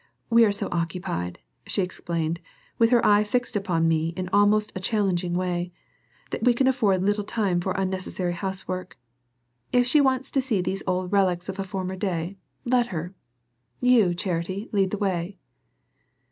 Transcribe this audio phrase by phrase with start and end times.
[0.31, 2.39] We are so occupied," she explained,
[2.79, 5.71] with her eye fixed upon me in almost a challenging way,
[6.31, 8.97] "that we can afford little time for unnecessary housework.
[9.71, 13.13] If she wants to see these old relics of a former day, let her.
[13.79, 15.37] You, Charity, lead the way."